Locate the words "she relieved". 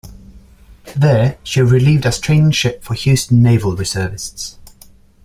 1.43-2.07